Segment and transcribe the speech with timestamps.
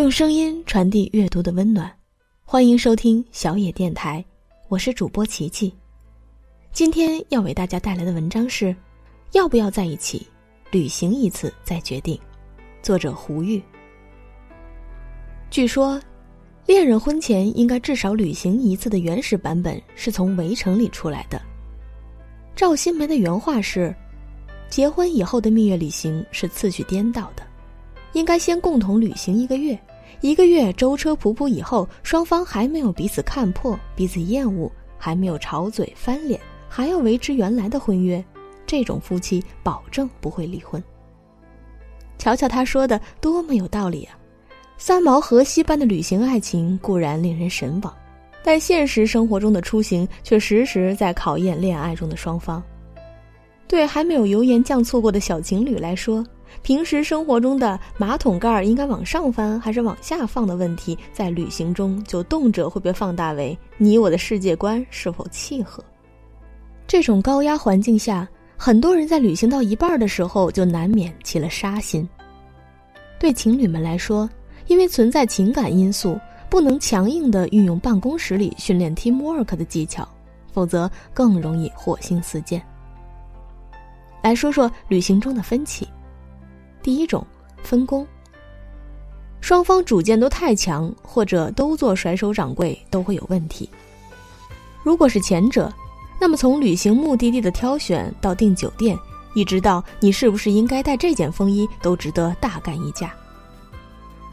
[0.00, 1.94] 用声音传递阅读的温暖，
[2.42, 4.24] 欢迎收听小野电台，
[4.68, 5.70] 我是主播琪琪。
[6.72, 8.74] 今天要为大家带来的文章是：
[9.32, 10.26] 要不要在一起，
[10.70, 12.18] 旅行一次再决定。
[12.80, 13.62] 作者胡玉。
[15.50, 16.00] 据说，
[16.64, 21.38] 恋人婚前应该至少旅行一次的原始版本是从《围城》里出来的。
[22.56, 23.94] 赵新梅的原话是
[24.70, 27.46] ：“结婚以后的蜜月旅行是次序颠倒的，
[28.14, 29.78] 应该先共同旅行一个月，
[30.20, 38.22] 一个月舟车仆仆以后，双方还没有彼此看破、彼此厌恶，还没有吵嘴翻脸，还要维持原来的婚约，
[38.66, 40.82] 这种夫妻保证不会离婚。”
[42.18, 44.18] 瞧瞧他说的多么有道理啊！
[44.76, 47.94] 三毛河西般的旅行爱情固然令人神往，
[48.44, 52.62] 但现实生活中的出行却时时在考验恋爱中的双方。
[53.66, 56.26] 对还没有油盐酱醋过的小情侣来说，
[56.62, 65.82] 平时生活中的马桶盖应该往上翻还是往下放的问题，在旅行中就动辄会被放大为你我的世界观是否契合。
[66.86, 68.28] 这种高压环境下。
[68.62, 72.06] 很多人在旅行到一半的时候，就难免起了杀心。
[73.18, 74.28] 对情侣们来说，
[74.66, 76.20] 因为存在情感因素，
[76.50, 80.06] 不能强硬的运用办公室里训练 teamwork 的技巧，
[80.52, 82.62] 否则更容易火星四溅。
[84.22, 85.88] 来说说旅行中的分歧。
[86.82, 87.26] 第一种，
[87.62, 88.06] 分工。
[89.40, 93.68] 双方主见都太强，或者都做甩手掌柜，都会有问题。
[94.82, 95.72] 如果是前者。
[96.22, 98.94] 那么，从旅行目的地的挑选到订酒店，
[99.32, 103.10] 一直到你是不是应该带这件风衣，都值得大干一架。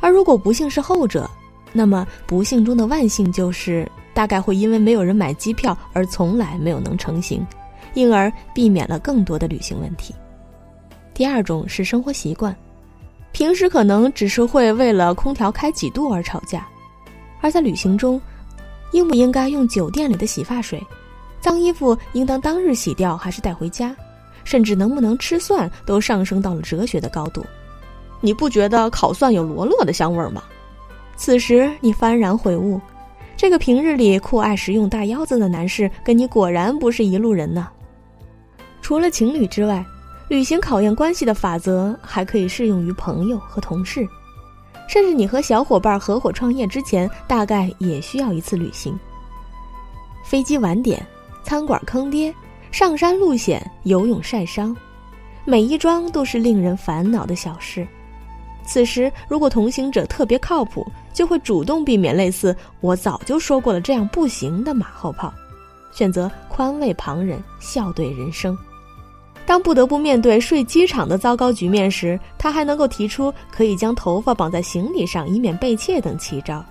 [0.00, 1.28] 而如果不幸是后者，
[1.74, 7.46] 那么不幸中的万幸就是大概会因为没有人买机票而从来没有能成行，
[7.92, 10.14] 因而避免了更多的旅行问题。
[11.14, 12.54] 第二种是生活习惯，
[13.30, 16.66] 平时可能只是会为了空调开几度而吵架，
[17.40, 18.20] 而在旅行中，
[18.90, 20.82] 应不应该用酒店里的洗发水？
[21.40, 23.94] 脏衣服应当当日洗掉还是带回家？
[24.42, 27.44] 甚至能不能吃蒜都上升到了哲学的高度。
[28.20, 30.42] 你不觉得烤蒜有罗勒的香味吗？
[31.16, 32.80] 此时你幡然悔悟，
[33.36, 37.68] 这个平日里酷爱食用大腰子的男士，跟你果然不是一路人呢。
[38.82, 39.84] 除了情侣之外，
[40.34, 44.04] 旅行考验关系的法则还可以适用于朋友和同事，
[44.88, 48.98] 甚至你和小伙伴合伙创业之前，大概也需要一次旅行。
[50.24, 51.00] 飞机晚点。
[51.44, 52.34] 餐馆坑爹，
[52.72, 54.76] 上山路险，游泳晒伤，
[55.44, 57.86] 每一桩都是令人烦恼的小事。
[58.66, 65.32] 此时，如果同行者特别靠谱，就会主动避免类似“我早就说过了，这样不行”的马后炮，
[65.92, 68.58] 选择宽慰旁人，笑对人生。
[69.46, 76.64] 当不得不面对睡机场的糟糕局面时，他还能够提出可以将头发绑在行李上，以免被窃等奇招。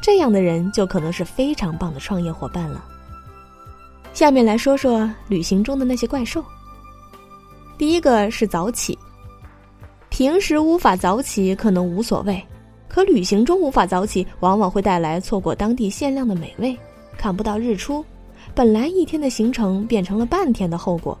[0.00, 2.84] 这样的人就可能是非常棒的创业伙伴了。
[4.12, 6.44] 下面来说说旅行中的那些怪兽。
[7.78, 8.96] 第一个是早起。
[10.08, 12.40] 平时无法早起可能无所谓，
[12.86, 16.76] 可旅行中无法早起，往往会带来错过当地限量的美味，
[17.16, 18.04] 看不到日出，
[18.54, 21.18] 本来一天的行程变成了半天的后果。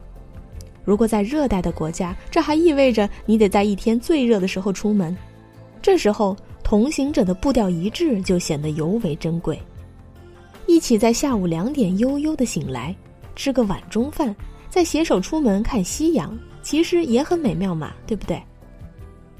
[0.84, 5.16] 如果在热带的国家，这还意味着你得在一天最热的时候出门，
[5.80, 9.60] 这时候同行者的步调一致就显得尤为珍贵。
[10.66, 12.94] 一起在下午两点悠悠的醒来，
[13.36, 14.34] 吃个晚中饭，
[14.68, 18.42] 再携手出门看夕阳，其实也很美妙嘛，对不对？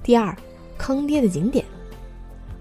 [0.02, 0.36] 第二，
[0.76, 1.64] 坑爹的景点，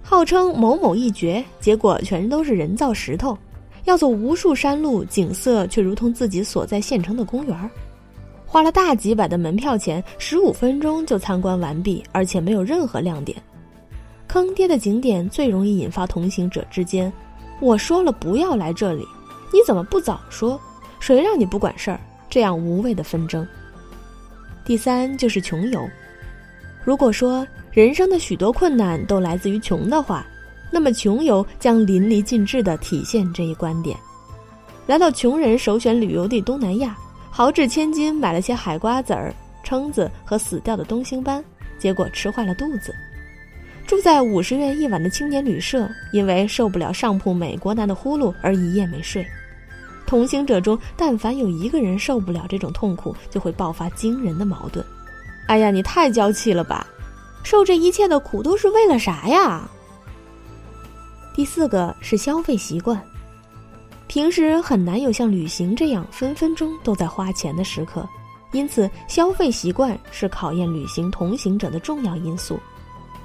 [0.01, 3.37] 号称某某一绝，结果全都是人造石头，
[3.85, 7.69] 要走无数山路，景色却如同自己所在县城的公园儿
[8.51, 13.41] 花了大几百的门票钱，十五分钟就参观完毕，而且没有任何亮点。
[14.27, 17.09] 坑爹的景点最容易引发同行者之间。
[17.61, 19.07] 我说了不要来这里，
[19.53, 20.59] 你怎么不早说？
[20.99, 22.01] 谁让你不管事儿？
[22.29, 23.47] 这样无谓的纷争。
[24.65, 25.79] 第三就是穷游。
[26.83, 30.25] 如果说人生的许多困难都来自于穷的话，
[30.69, 33.95] 那么穷游将淋漓尽致地体现这一观点。
[34.87, 36.97] 来到穷人首选旅游地东南亚，
[37.33, 39.33] 豪掷千金买了些海瓜子儿、
[39.65, 41.43] 蛏子和死掉的东星斑，
[41.79, 42.93] 结果吃坏了肚子。
[43.87, 49.25] 住在五十元一晚的青年旅社，因为受不了上铺美国男的呼噜而一夜没睡。
[50.05, 54.85] 同行者中，但凡有一个人受不了这种痛苦，就会爆发惊人的矛盾。
[55.47, 56.85] 哎呀，你太娇气了吧！
[57.43, 59.69] 受这一切的苦都是为了啥呀？
[61.33, 63.01] 第四个是消费习惯，
[64.11, 68.05] 平时很难有像旅行这样分分钟都在花钱的时刻，
[68.51, 72.59] 因此消费习惯是考验旅行同行者的重要因素。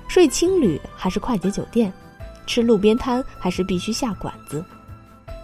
[0.07, 1.93] 睡青旅还是快捷酒店，
[2.47, 4.65] 吃路边摊还是必须下馆子，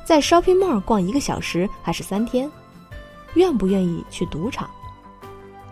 [0.04, 2.48] 在 shopping mall 逛一个小时还是三天，
[3.34, 4.70] 愿不愿意去赌场？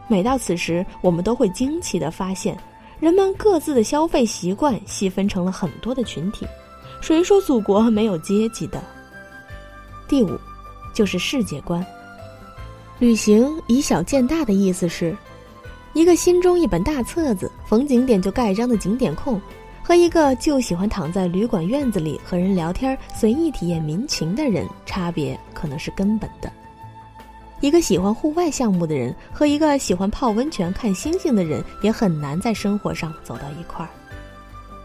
[0.09, 2.59] 每到此时，我们都会惊奇地发现，
[2.99, 6.45] 人们各自的消费习惯细分成了很多的群体。
[7.01, 8.83] 谁说祖国没有阶级的？
[10.11, 10.37] 第五，
[10.93, 11.87] 就是世界观。
[12.99, 15.17] 旅行以小见大的意思是，
[15.93, 19.41] 一个心中一本大册子，逢景点就盖章的景点控，
[19.85, 26.51] 和一个就喜欢躺在旅馆院子里和人聊天、随意体验民情的人，差别可能是根本的。
[27.61, 33.89] 一个喜欢户外项目的人和一个喜欢泡温泉、看星星的人，也很难在生活上走到一块儿。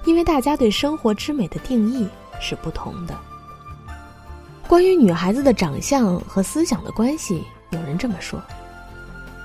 [0.05, 2.07] 因为大家对生活之美的定义
[2.39, 3.19] 是不同的。
[4.67, 8.41] 关于女孩子的长相和思想的关系，有人这么说：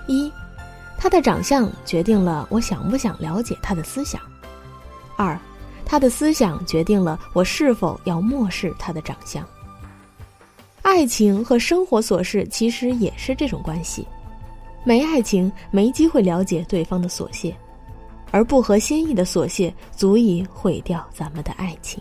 [0.06, 0.32] 一，
[0.96, 4.18] 她的长相决定了我想不想了解她的思想；
[5.16, 5.38] 二，
[5.84, 9.46] 她的思想决定了我是否要漠视她的长相。
[10.82, 14.06] 爱情和生活琐事其实也是这种关系，
[14.84, 17.54] 没爱情，没机会了解对方的琐屑。
[18.32, 22.00] 而不合心意的琐屑，足以毁掉咱们的爱情。